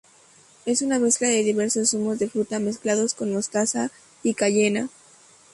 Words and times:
Es 0.65 0.81
una 0.81 0.97
mezcla 0.97 1.27
de 1.27 1.43
diversos 1.43 1.91
zumos 1.91 2.17
de 2.17 2.27
fruta 2.27 2.57
mezclados 2.57 3.13
con 3.13 3.31
mostaza 3.31 3.91
y 4.23 4.33
cayena. 4.33 4.89